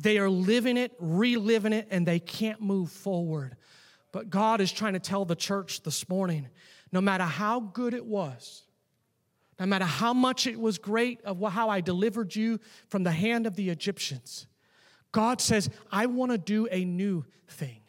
[0.00, 3.56] They are living it, reliving it, and they can't move forward.
[4.12, 6.48] But God is trying to tell the church this morning
[6.92, 8.62] no matter how good it was,
[9.58, 13.46] no matter how much it was great of how I delivered you from the hand
[13.46, 14.46] of the Egyptians,
[15.10, 17.80] God says, I want to do a new thing.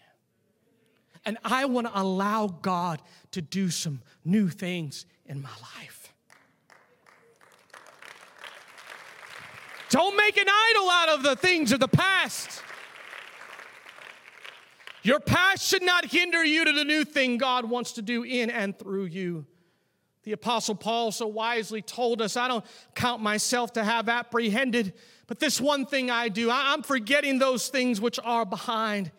[1.25, 5.98] And I want to allow God to do some new things in my life.
[9.89, 12.61] Don't make an idol out of the things of the past.
[15.01, 18.49] Your past should not hinder you to the new thing God wants to do in
[18.49, 19.45] and through you.
[20.23, 24.93] The Apostle Paul so wisely told us, I don't count myself to have apprehended,
[25.27, 29.11] but this one thing I do, I'm forgetting those things which are behind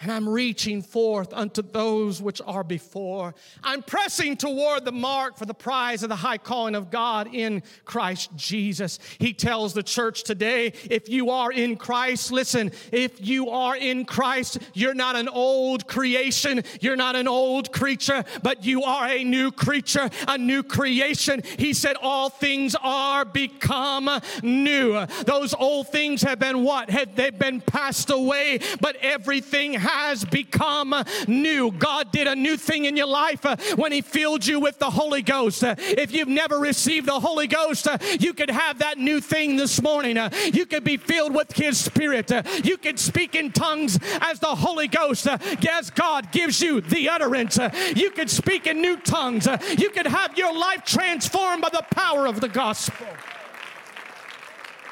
[0.00, 3.34] and I'm reaching forth unto those which are before.
[3.64, 7.62] I'm pressing toward the mark for the prize of the high calling of God in
[7.86, 8.98] Christ Jesus.
[9.18, 14.04] He tells the church today if you are in Christ, listen, if you are in
[14.04, 19.24] Christ, you're not an old creation, you're not an old creature, but you are a
[19.24, 21.42] new creature, a new creation.
[21.58, 24.10] He said, All things are become
[24.42, 25.06] new.
[25.24, 26.90] Those old things have been what?
[26.90, 30.94] Have they been passed away, but everything has become
[31.28, 31.70] new.
[31.70, 34.90] God did a new thing in your life uh, when He filled you with the
[34.90, 35.62] Holy Ghost.
[35.62, 39.56] Uh, if you've never received the Holy Ghost, uh, you could have that new thing
[39.56, 40.18] this morning.
[40.52, 42.30] You could be filled with His Spirit.
[42.64, 47.58] You could speak in tongues as the Holy Ghost, as God gives you the utterance.
[47.94, 49.46] You could speak in new tongues.
[49.78, 53.06] You could have your life transformed by the power of the gospel.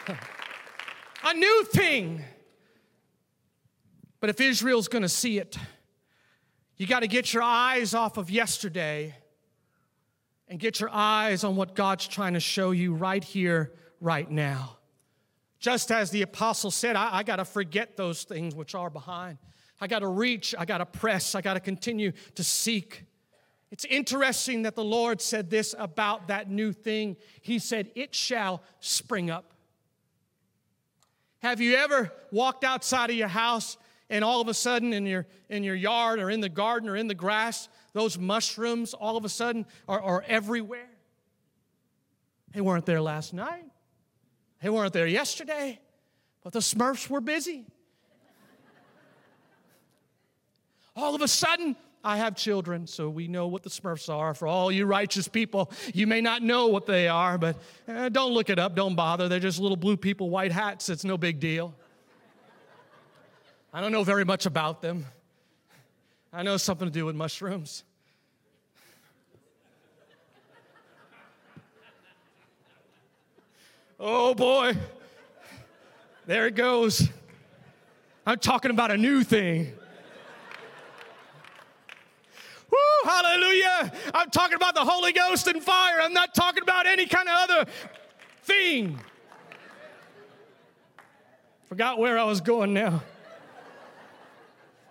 [1.24, 2.22] A new thing.
[4.24, 5.58] But if Israel's going to see it,
[6.78, 9.14] you got to get your eyes off of yesterday
[10.48, 14.78] and get your eyes on what God's trying to show you right here, right now.
[15.58, 19.36] Just as the apostle said, I, I got to forget those things which are behind.
[19.78, 23.04] I got to reach, I got to press, I got to continue to seek.
[23.70, 27.18] It's interesting that the Lord said this about that new thing.
[27.42, 29.52] He said, It shall spring up.
[31.42, 33.76] Have you ever walked outside of your house
[34.10, 36.96] and all of a sudden in your in your yard or in the garden or
[36.96, 40.90] in the grass those mushrooms all of a sudden are, are everywhere
[42.52, 43.64] they weren't there last night
[44.62, 45.78] they weren't there yesterday
[46.42, 47.64] but the smurfs were busy
[50.96, 54.34] all of a sudden I have children, so we know what the Smurfs are.
[54.34, 57.56] For all you righteous people, you may not know what they are, but
[57.88, 58.76] eh, don't look it up.
[58.76, 59.26] Don't bother.
[59.26, 60.90] They're just little blue people, white hats.
[60.90, 61.74] It's no big deal.
[63.76, 65.04] I don't know very much about them.
[66.32, 67.82] I know something to do with mushrooms.
[73.98, 74.76] Oh boy.
[76.24, 77.08] There it goes.
[78.24, 79.72] I'm talking about a new thing.
[82.70, 83.92] Woo, hallelujah.
[84.14, 86.00] I'm talking about the Holy Ghost and fire.
[86.00, 87.70] I'm not talking about any kind of other
[88.44, 89.00] thing.
[91.64, 93.02] Forgot where I was going now.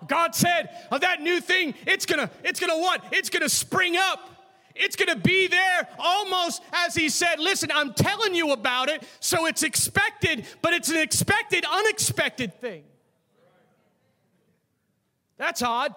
[0.07, 3.03] God said of that new thing, it's gonna, it's gonna what?
[3.11, 4.29] It's gonna spring up.
[4.75, 9.45] It's gonna be there almost as he said, listen, I'm telling you about it, so
[9.45, 12.83] it's expected, but it's an expected, unexpected thing.
[15.37, 15.93] That's odd.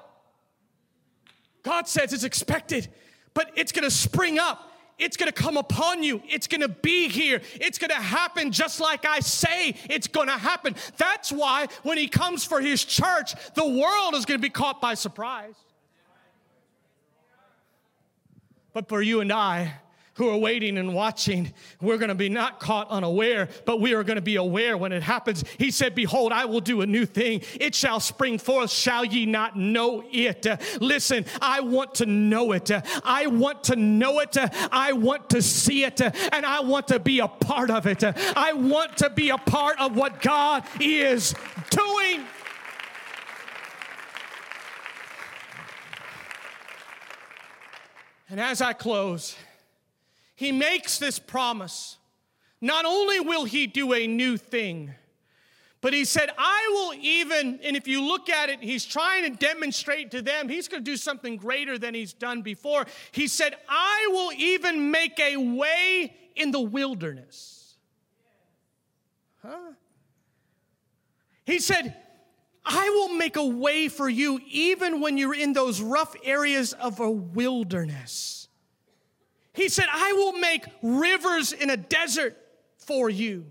[1.63, 2.89] God says it's expected,
[3.35, 4.73] but it's gonna spring up.
[4.99, 6.23] It's gonna come upon you.
[6.27, 7.43] It's gonna be here.
[7.55, 10.75] It's gonna happen just like I say it's gonna happen.
[10.97, 14.95] That's why when He comes for His church, the world is gonna be caught by
[14.95, 15.55] surprise.
[18.73, 19.75] But for you and I,
[20.17, 24.03] who are waiting and watching, we're going to be not caught unaware, but we are
[24.03, 25.45] going to be aware when it happens.
[25.59, 27.43] He said, Behold, I will do a new thing.
[27.61, 28.71] It shall spring forth.
[28.71, 30.47] Shall ye not know it?
[30.47, 32.71] Uh, listen, I want to know it.
[32.71, 34.37] Uh, I want to know it.
[34.37, 36.01] Uh, I want to see it.
[36.01, 38.03] And I want to be a part of it.
[38.05, 41.35] I want to be a part of what God is
[41.71, 42.25] doing.
[48.29, 49.37] And as I close,
[50.37, 51.97] he makes this promise.
[52.61, 54.95] Not only will he do a new thing,
[55.81, 59.31] but he said, I will even, and if you look at it, he's trying to
[59.31, 62.87] demonstrate to them he's going to do something greater than he's done before.
[63.13, 67.77] He said, I will even make a way in the wilderness.
[69.43, 69.73] Huh?
[71.45, 71.95] He said,
[72.65, 76.99] I will make a way for you even when you're in those rough areas of
[76.99, 78.46] a wilderness.
[79.57, 82.37] He said, I will make rivers in a desert
[82.77, 83.47] for you.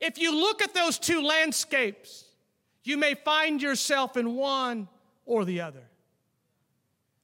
[0.00, 2.24] If you look at those two landscapes,
[2.84, 4.88] you may find yourself in one
[5.26, 5.82] or the other.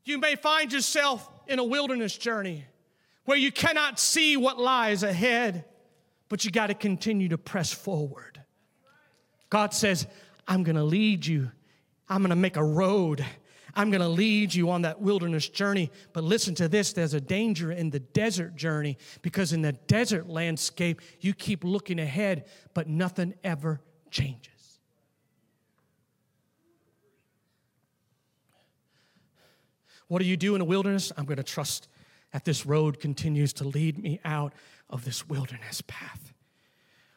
[0.05, 2.65] You may find yourself in a wilderness journey
[3.25, 5.65] where you cannot see what lies ahead,
[6.29, 8.41] but you got to continue to press forward.
[9.49, 10.09] God says,
[10.49, 11.53] I'm going to lead you,
[12.09, 13.25] I'm going to make a road
[13.77, 15.91] I'm going to lead you on that wilderness journey.
[16.15, 20.29] But listen to this there's a danger in the desert journey because in the desert
[20.29, 24.81] landscape, you keep looking ahead, but nothing ever changes.
[30.09, 31.13] What do you do in the wilderness?
[31.17, 31.89] I'm going to trust
[32.33, 34.53] that this road continues to lead me out
[34.89, 36.33] of this wilderness path.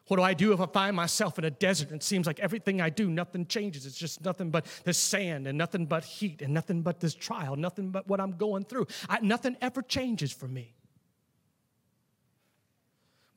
[0.09, 2.39] What do I do if I find myself in a desert and it seems like
[2.39, 3.85] everything I do, nothing changes?
[3.85, 7.55] It's just nothing but the sand and nothing but heat and nothing but this trial,
[7.55, 8.87] nothing but what I'm going through.
[9.07, 10.73] I, nothing ever changes for me.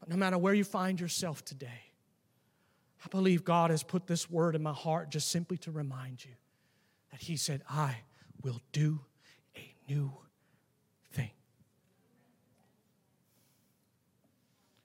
[0.00, 1.92] But no matter where you find yourself today,
[3.04, 6.32] I believe God has put this word in my heart just simply to remind you
[7.10, 7.96] that He said, I
[8.42, 9.00] will do
[9.54, 10.10] a new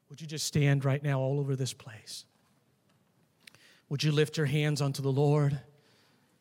[0.09, 2.25] Would you just stand right now all over this place?
[3.89, 5.59] Would you lift your hands unto the Lord?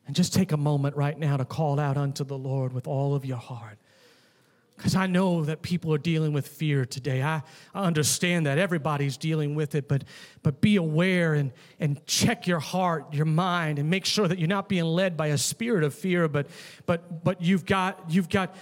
[0.05, 3.13] And just take a moment right now to call out unto the Lord with all
[3.13, 3.77] of your heart.
[4.77, 7.23] Because I know that people are dealing with fear today.
[7.23, 7.41] I,
[7.73, 10.03] I understand that everybody's dealing with it, but,
[10.43, 14.47] but be aware and, and check your heart, your mind, and make sure that you're
[14.47, 16.47] not being led by a spirit of fear, but,
[16.85, 18.55] but, but you've, got, you've got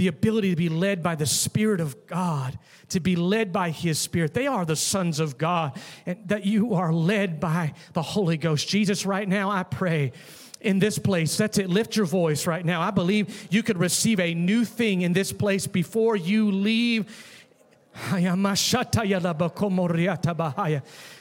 [0.00, 3.98] the ability to be led by the Spirit of God, to be led by His
[3.98, 4.32] Spirit.
[4.32, 8.66] They are the sons of God, and that you are led by the Holy Ghost.
[8.66, 10.12] Jesus, right now, I pray
[10.62, 11.36] in this place.
[11.36, 11.68] That's it.
[11.68, 12.80] Lift your voice right now.
[12.80, 17.04] I believe you could receive a new thing in this place before you leave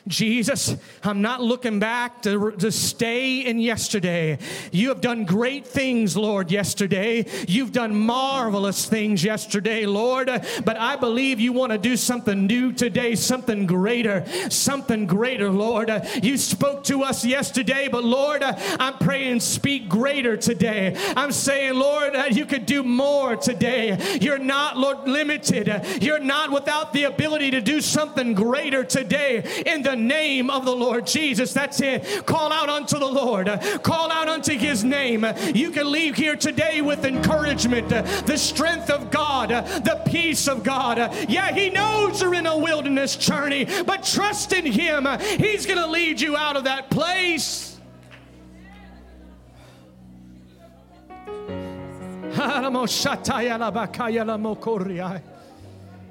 [0.09, 4.39] Jesus, I'm not looking back to, to stay in yesterday.
[4.71, 7.27] You have done great things, Lord, yesterday.
[7.47, 10.27] You've done marvelous things yesterday, Lord.
[10.65, 15.91] But I believe you want to do something new today, something greater, something greater, Lord.
[16.23, 20.95] You spoke to us yesterday, but Lord, I'm praying, speak greater today.
[21.15, 24.17] I'm saying, Lord, you could do more today.
[24.19, 26.01] You're not, Lord, limited.
[26.01, 30.75] You're not without the ability to do something greater today in the name of the
[30.75, 31.53] Lord Jesus.
[31.53, 32.25] That's it.
[32.25, 33.47] Call out unto the Lord,
[33.83, 35.25] call out unto his name.
[35.53, 40.97] You can leave here today with encouragement, the strength of God, the peace of God.
[41.29, 45.07] Yeah, he knows you're in a wilderness journey, but trust in him.
[45.37, 47.69] He's going to lead you out of that place.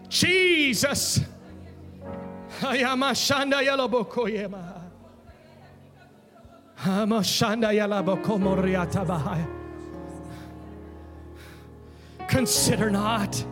[0.09, 1.21] Jesus.
[12.29, 13.45] Consider not.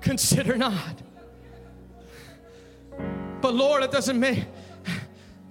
[0.00, 1.02] Consider not.
[3.40, 4.44] But Lord, it doesn't make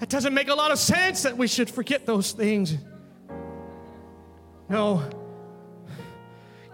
[0.02, 2.78] it doesn't make a lot of sense that we should forget those things.
[4.70, 5.10] No.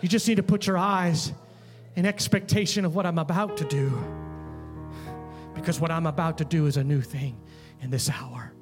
[0.01, 1.31] You just need to put your eyes
[1.99, 3.91] in expectation of what I'm about to do.
[5.53, 7.37] Because what I'm about to do is a new thing
[7.81, 8.53] in this hour.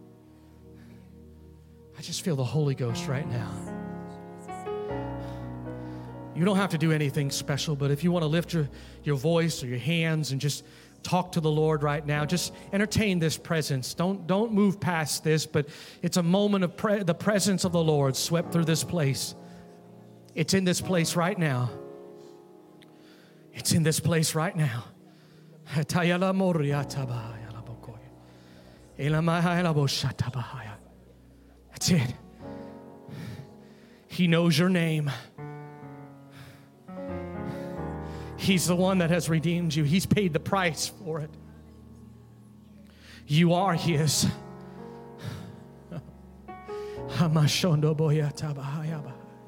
[1.95, 3.51] I just feel the Holy Ghost right now.
[6.35, 8.67] You don't have to do anything special, but if you want to lift your,
[9.03, 10.65] your voice or your hands and just
[11.03, 13.93] talk to the Lord right now, just entertain this presence.
[13.93, 15.69] Don't, don't move past this, but
[16.01, 19.35] it's a moment of pre- the presence of the Lord swept through this place.
[20.33, 21.69] It's in this place right now.
[23.57, 24.85] It's in this place right now.
[31.71, 32.13] That's it.
[34.07, 35.11] He knows your name.
[38.37, 39.83] He's the one that has redeemed you.
[39.83, 41.31] He's paid the price for it.
[43.25, 44.27] You are His.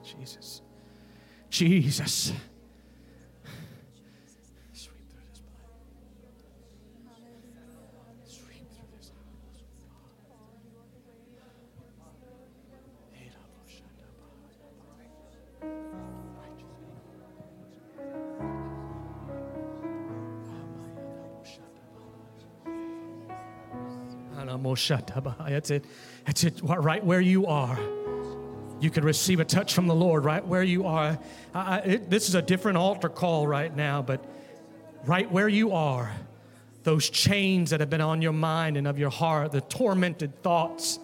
[0.04, 0.62] Jesus.
[1.52, 2.34] Jesus.
[25.48, 25.86] That's it.
[26.26, 26.60] That's it.
[26.64, 27.80] Right where you are.
[28.80, 31.20] You can receive a touch from the Lord right where you are.
[31.54, 34.24] I, it, this is a different altar call right now, but
[35.06, 36.12] right where you are,
[36.84, 41.00] those chains that have been on your mind and of your heart, the tormented thoughts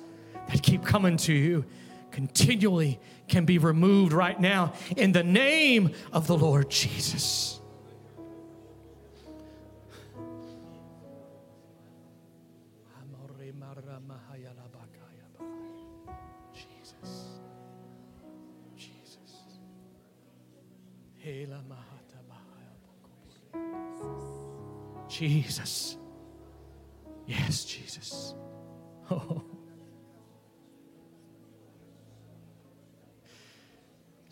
[0.49, 1.65] that keep coming to you,
[2.11, 2.97] continually
[3.28, 6.69] can be removed right now in the name of the Lord.
[6.69, 7.59] Jesus.
[25.07, 25.97] Jesus.
[27.26, 28.36] Yes, Jesus.
[29.09, 29.44] Oh.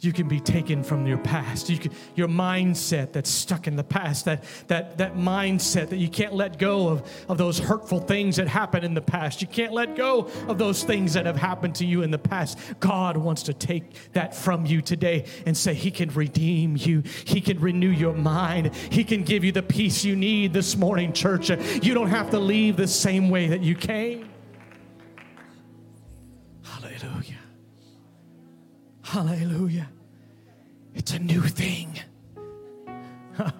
[0.03, 1.69] You can be taken from your past.
[1.69, 6.09] You can, your mindset that's stuck in the past, that, that, that mindset that you
[6.09, 9.41] can't let go of, of those hurtful things that happened in the past.
[9.41, 12.59] You can't let go of those things that have happened to you in the past.
[12.81, 17.03] God wants to take that from you today and say, He can redeem you.
[17.23, 18.75] He can renew your mind.
[18.75, 21.49] He can give you the peace you need this morning, church.
[21.49, 24.32] You don't have to leave the same way that you came.
[29.13, 29.89] Hallelujah.
[30.95, 31.99] It's a new thing.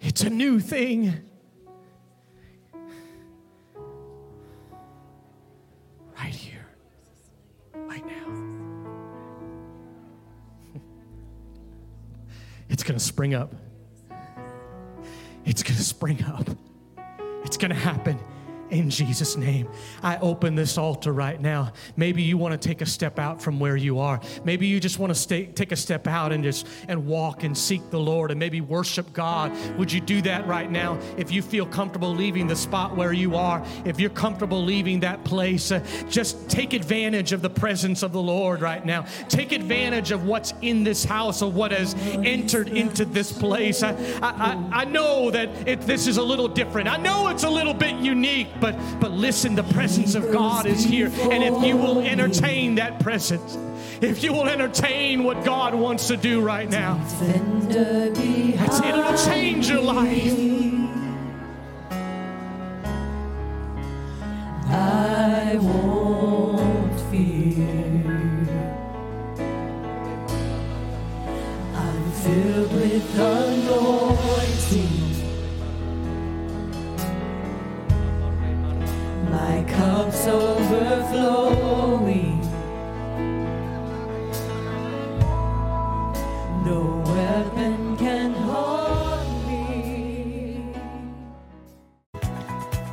[0.00, 1.12] It's a new thing.
[6.16, 6.66] Right here,
[7.74, 8.28] right now.
[12.70, 13.54] It's going to spring up.
[15.44, 16.48] It's going to spring up.
[17.44, 18.18] It's going to happen
[18.70, 19.68] in Jesus' name.
[20.02, 21.72] I open this altar right now.
[21.96, 24.20] Maybe you want to take a step out from where you are.
[24.44, 27.56] Maybe you just want to stay, take a step out and just and walk and
[27.56, 29.52] seek the Lord and maybe worship God.
[29.78, 30.98] Would you do that right now?
[31.16, 35.24] If you feel comfortable leaving the spot where you are, if you're comfortable leaving that
[35.24, 39.06] place, uh, just take advantage of the presence of the Lord right now.
[39.28, 41.94] Take advantage of what's in this house, of what has
[42.24, 43.82] entered into this place.
[43.82, 43.92] I,
[44.22, 46.88] I, I know that it, this is a little different.
[46.88, 50.84] I know it's a little bit unique, but but listen, the presence of God is
[50.84, 51.10] here.
[51.30, 53.56] And if you will entertain that presence,
[54.00, 57.04] if you will entertain what God wants to do right now,
[57.70, 60.38] it'll change your life.
[64.70, 68.48] I won't fear.
[71.74, 74.27] I'm filled with anointing.
[79.70, 81.58] Cup's overflowing.
[86.64, 90.72] No weapon can harm me.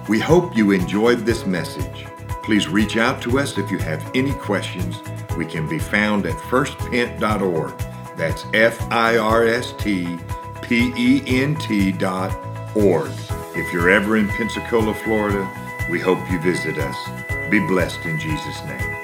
[0.08, 2.06] We hope you enjoyed this message.
[2.44, 4.98] Please reach out to us if you have any questions.
[5.38, 7.74] We can be found at firstpent.org.
[8.18, 10.18] That's F I R S T
[10.62, 12.32] P E N T dot
[12.76, 13.12] Org.
[13.56, 15.50] If you're ever in Pensacola, Florida,
[15.90, 17.50] we hope you visit us.
[17.50, 18.95] Be blessed in Jesus' name.